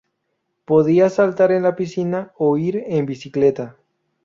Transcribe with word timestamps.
Podías 0.65 1.13
saltar 1.13 1.51
en 1.51 1.61
la 1.61 1.75
piscina 1.75 2.31
o 2.39 2.57
ir 2.57 2.83
en 2.87 3.05
bicicleta... 3.05 3.75